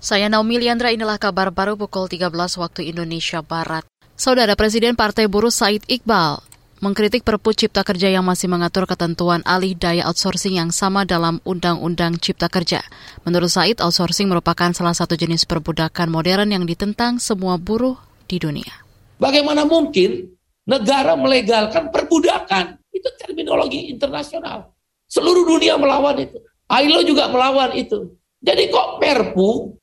Saya 0.00 0.32
Naomi 0.32 0.56
Liandra, 0.56 0.88
inilah 0.88 1.20
kabar 1.20 1.52
baru 1.52 1.76
pukul 1.76 2.08
13 2.08 2.32
waktu 2.32 2.88
Indonesia 2.88 3.44
Barat. 3.44 3.84
Saudara 4.16 4.56
Presiden 4.56 4.96
Partai 4.96 5.28
Buruh 5.28 5.52
Said 5.52 5.84
Iqbal 5.92 6.40
mengkritik 6.80 7.20
Perpu 7.20 7.52
Cipta 7.52 7.84
Kerja 7.84 8.08
yang 8.08 8.24
masih 8.24 8.48
mengatur 8.48 8.88
ketentuan 8.88 9.44
alih 9.44 9.76
daya 9.76 10.08
outsourcing 10.08 10.56
yang 10.56 10.72
sama 10.72 11.04
dalam 11.04 11.44
Undang-Undang 11.44 12.16
Cipta 12.16 12.48
Kerja. 12.48 12.80
Menurut 13.28 13.52
Said, 13.52 13.84
outsourcing 13.84 14.24
merupakan 14.24 14.72
salah 14.72 14.96
satu 14.96 15.20
jenis 15.20 15.44
perbudakan 15.44 16.08
modern 16.08 16.48
yang 16.48 16.64
ditentang 16.64 17.20
semua 17.20 17.60
buruh 17.60 18.00
di 18.24 18.40
dunia. 18.40 18.72
Bagaimana 19.20 19.68
mungkin 19.68 20.32
negara 20.64 21.12
melegalkan 21.12 21.92
perbudakan? 21.92 22.80
Itu 22.88 23.12
terminologi 23.20 23.92
internasional. 23.92 24.72
Seluruh 25.12 25.44
dunia 25.44 25.76
melawan 25.76 26.16
itu. 26.16 26.40
ILO 26.72 27.04
juga 27.04 27.28
melawan 27.28 27.76
itu. 27.76 28.16
Jadi 28.40 28.72
kok 28.72 28.96
Perpu 28.96 29.76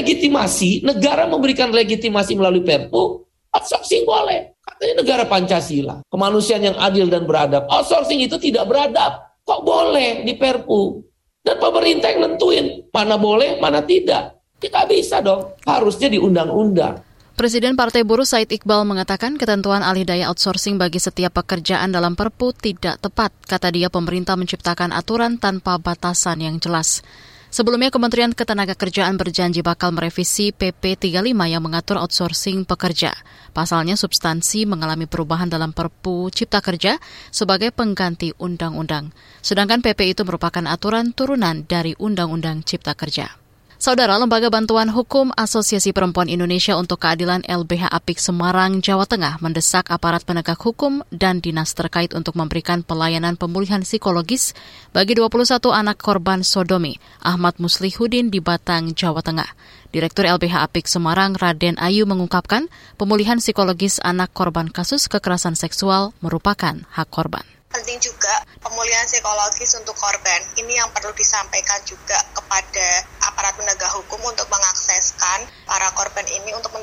legitimasi, 0.00 0.82
negara 0.82 1.28
memberikan 1.28 1.68
legitimasi 1.70 2.34
melalui 2.34 2.64
Perpu, 2.64 3.28
outsourcing 3.52 4.08
boleh. 4.08 4.56
Katanya 4.64 4.94
negara 5.04 5.24
Pancasila, 5.28 6.00
kemanusiaan 6.08 6.64
yang 6.72 6.76
adil 6.80 7.06
dan 7.12 7.28
beradab. 7.28 7.68
Outsourcing 7.68 8.24
itu 8.24 8.40
tidak 8.40 8.64
beradab. 8.66 9.28
Kok 9.44 9.60
boleh 9.62 10.24
di 10.24 10.34
Perpu? 10.40 11.04
Dan 11.40 11.56
pemerintah 11.56 12.12
yang 12.12 12.20
nentuin 12.32 12.84
mana 12.92 13.16
boleh, 13.16 13.56
mana 13.60 13.80
tidak. 13.80 14.40
Tidak 14.60 14.84
bisa 14.92 15.24
dong, 15.24 15.56
harusnya 15.64 16.12
di 16.12 16.20
undang-undang. 16.20 17.00
Presiden 17.32 17.72
Partai 17.72 18.04
Buruh 18.04 18.28
Said 18.28 18.52
Iqbal 18.52 18.84
mengatakan 18.84 19.40
ketentuan 19.40 19.80
alih 19.80 20.04
daya 20.04 20.28
outsourcing 20.28 20.76
bagi 20.76 21.00
setiap 21.00 21.40
pekerjaan 21.40 21.88
dalam 21.88 22.12
Perpu 22.12 22.52
tidak 22.52 23.00
tepat. 23.00 23.32
Kata 23.48 23.72
dia 23.72 23.88
pemerintah 23.88 24.36
menciptakan 24.36 24.92
aturan 24.92 25.40
tanpa 25.40 25.80
batasan 25.80 26.44
yang 26.44 26.60
jelas. 26.60 27.00
Sebelumnya 27.50 27.90
Kementerian 27.90 28.30
Ketenagakerjaan 28.30 29.18
berjanji 29.18 29.58
bakal 29.66 29.90
merevisi 29.90 30.54
PP 30.54 30.94
35 30.94 31.34
yang 31.50 31.58
mengatur 31.58 31.98
outsourcing 31.98 32.62
pekerja. 32.62 33.10
Pasalnya 33.50 33.98
substansi 33.98 34.70
mengalami 34.70 35.10
perubahan 35.10 35.50
dalam 35.50 35.74
Perpu 35.74 36.30
Cipta 36.30 36.62
Kerja 36.62 37.02
sebagai 37.34 37.74
pengganti 37.74 38.30
undang-undang. 38.38 39.10
Sedangkan 39.42 39.82
PP 39.82 40.14
itu 40.14 40.22
merupakan 40.22 40.62
aturan 40.70 41.10
turunan 41.10 41.66
dari 41.66 41.98
Undang-Undang 41.98 42.62
Cipta 42.62 42.94
Kerja. 42.94 43.34
Saudara 43.80 44.20
Lembaga 44.20 44.52
Bantuan 44.52 44.92
Hukum 44.92 45.32
Asosiasi 45.40 45.96
Perempuan 45.96 46.28
Indonesia 46.28 46.76
untuk 46.76 47.00
Keadilan 47.00 47.40
LBH 47.48 47.88
Apik 47.88 48.20
Semarang, 48.20 48.84
Jawa 48.84 49.08
Tengah 49.08 49.40
mendesak 49.40 49.88
aparat 49.88 50.20
penegak 50.28 50.60
hukum 50.60 51.00
dan 51.08 51.40
dinas 51.40 51.72
terkait 51.72 52.12
untuk 52.12 52.36
memberikan 52.36 52.84
pelayanan 52.84 53.40
pemulihan 53.40 53.80
psikologis 53.80 54.52
bagi 54.92 55.16
21 55.16 55.64
anak 55.72 55.96
korban 55.96 56.44
sodomi 56.44 57.00
Ahmad 57.24 57.56
Muslihudin 57.56 58.28
di 58.28 58.44
Batang, 58.44 58.92
Jawa 58.92 59.24
Tengah. 59.24 59.48
Direktur 59.96 60.28
LBH 60.28 60.60
Apik 60.60 60.84
Semarang 60.84 61.32
Raden 61.40 61.80
Ayu 61.80 62.04
mengungkapkan 62.04 62.68
pemulihan 63.00 63.40
psikologis 63.40 63.96
anak 64.04 64.28
korban 64.36 64.68
kasus 64.68 65.08
kekerasan 65.08 65.56
seksual 65.56 66.12
merupakan 66.20 66.84
hak 66.92 67.08
korban. 67.08 67.48
Penting 67.70 68.02
juga 68.02 68.34
pemulihan 68.58 69.06
psikologis 69.06 69.78
untuk 69.78 69.94
korban. 69.94 70.42
Ini 70.58 70.82
yang 70.82 70.90
perlu 70.90 71.14
disampaikan 71.14 71.78
juga 71.86 72.18
kepada 72.34 72.86
aparat 73.30 73.54
penegak 73.54 73.94
hukum 73.94 74.18
untuk 74.26 74.50
mengakseskan 74.50 75.46
para 75.70 75.86
korban 75.94 76.26
ini 76.26 76.50
untuk 76.58 76.74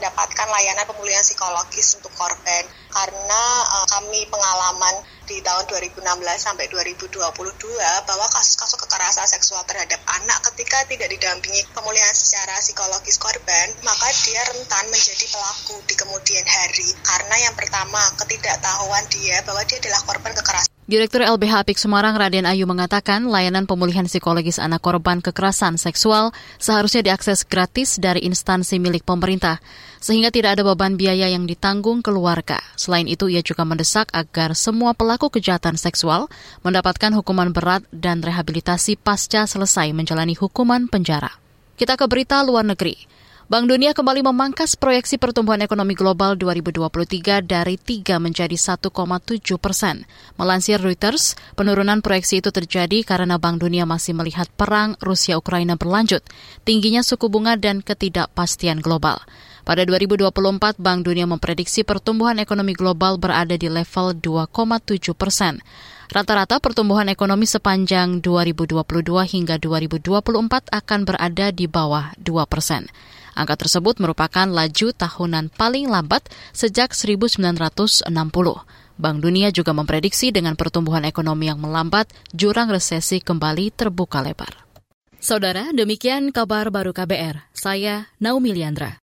mendapatkan 0.47 0.63
layanan 0.63 0.87
pemulihan 0.87 1.23
psikologis 1.23 1.99
untuk 1.99 2.13
korban. 2.15 2.63
Karena 2.87 3.43
uh, 3.67 3.85
kami 3.91 4.25
pengalaman 4.31 4.95
di 5.27 5.43
tahun 5.43 5.67
2016 5.67 6.07
sampai 6.39 6.71
2022 6.71 7.19
bahwa 8.07 8.25
kasus-kasus 8.31 8.79
kekerasan 8.79 9.27
seksual 9.27 9.59
terhadap 9.67 9.99
anak 10.07 10.39
ketika 10.51 10.87
tidak 10.87 11.11
didampingi 11.11 11.67
pemulihan 11.75 12.15
secara 12.15 12.55
psikologis 12.63 13.19
korban, 13.19 13.67
maka 13.83 14.07
dia 14.23 14.39
rentan 14.47 14.87
menjadi 14.87 15.25
pelaku 15.27 15.83
di 15.83 15.95
kemudian 15.99 16.47
hari. 16.47 16.89
Karena 17.03 17.35
yang 17.43 17.55
pertama, 17.59 17.99
ketidaktahuan 18.23 19.03
dia 19.11 19.43
bahwa 19.43 19.61
dia 19.67 19.77
adalah 19.83 20.01
korban 20.07 20.31
kekerasan 20.31 20.66
Direktur 20.87 21.19
LBH 21.19 21.67
Apik 21.67 21.75
Semarang 21.75 22.15
Raden 22.15 22.47
Ayu 22.47 22.63
mengatakan 22.63 23.27
layanan 23.27 23.67
pemulihan 23.67 24.07
psikologis 24.07 24.55
anak 24.55 24.79
korban 24.79 25.19
kekerasan 25.19 25.75
seksual 25.75 26.31
seharusnya 26.63 27.11
diakses 27.11 27.43
gratis 27.43 27.99
dari 27.99 28.23
instansi 28.23 28.79
milik 28.79 29.03
pemerintah, 29.03 29.59
sehingga 29.99 30.31
tidak 30.31 30.55
ada 30.55 30.63
beban 30.63 30.95
biaya 30.95 31.27
yang 31.27 31.43
ditanggung 31.43 31.99
keluarga. 31.99 32.63
Selain 32.79 33.03
itu, 33.03 33.27
ia 33.27 33.43
juga 33.43 33.67
mendesak 33.67 34.07
agar 34.15 34.55
semua 34.55 34.95
pelaku 34.95 35.27
kejahatan 35.27 35.75
seksual 35.75 36.31
mendapatkan 36.63 37.11
hukuman 37.19 37.51
berat 37.51 37.83
dan 37.91 38.23
rehabilitasi 38.23 38.95
pasca 38.95 39.43
selesai 39.43 39.91
menjalani 39.91 40.39
hukuman 40.39 40.87
penjara. 40.87 41.35
Kita 41.75 41.99
ke 41.99 42.07
berita 42.07 42.39
luar 42.47 42.63
negeri. 42.63 42.95
Bank 43.47 43.71
Dunia 43.71 43.95
kembali 43.95 44.27
memangkas 44.27 44.75
proyeksi 44.75 45.15
pertumbuhan 45.15 45.63
ekonomi 45.63 45.95
global 45.95 46.35
2023 46.35 47.47
dari 47.47 47.79
3 47.79 48.19
menjadi 48.19 48.51
1,7 48.51 48.91
persen. 49.55 50.03
Melansir 50.35 50.83
Reuters, 50.83 51.39
penurunan 51.55 52.03
proyeksi 52.03 52.43
itu 52.43 52.51
terjadi 52.51 53.07
karena 53.07 53.39
Bank 53.39 53.63
Dunia 53.63 53.87
masih 53.87 54.19
melihat 54.19 54.51
perang 54.51 54.99
Rusia-Ukraina 54.99 55.79
berlanjut, 55.79 56.27
tingginya 56.67 56.99
suku 56.99 57.31
bunga 57.31 57.55
dan 57.55 57.79
ketidakpastian 57.79 58.83
global. 58.83 59.23
Pada 59.63 59.87
2024, 59.87 60.75
Bank 60.75 61.07
Dunia 61.07 61.23
memprediksi 61.23 61.87
pertumbuhan 61.87 62.43
ekonomi 62.43 62.75
global 62.75 63.15
berada 63.15 63.55
di 63.55 63.71
level 63.71 64.11
2,7 64.19 65.15
persen. 65.15 65.63
Rata-rata 66.11 66.59
pertumbuhan 66.59 67.07
ekonomi 67.07 67.47
sepanjang 67.47 68.19
2022 68.19 68.83
hingga 69.23 69.55
2024 69.55 70.67
akan 70.67 70.99
berada 71.07 71.47
di 71.55 71.63
bawah 71.71 72.11
2 72.19 72.43
persen. 72.43 72.91
Angka 73.37 73.61
tersebut 73.61 74.01
merupakan 74.01 74.49
laju 74.49 74.87
tahunan 74.97 75.53
paling 75.53 75.85
lambat 75.85 76.25
sejak 76.57 76.97
1960. 76.97 78.09
Bank 78.97 79.17
Dunia 79.21 79.53
juga 79.53 79.77
memprediksi 79.77 80.33
dengan 80.33 80.57
pertumbuhan 80.57 81.05
ekonomi 81.05 81.45
yang 81.45 81.61
melambat, 81.61 82.09
jurang 82.33 82.73
resesi 82.73 83.21
kembali 83.21 83.69
terbuka 83.69 84.25
lebar. 84.25 84.65
Saudara, 85.21 85.73
demikian 85.75 86.31
kabar 86.31 86.69
baru 86.69 86.95
KBR. 86.95 87.51
Saya 87.51 88.07
Naomi 88.21 88.53
Liandra. 88.53 88.95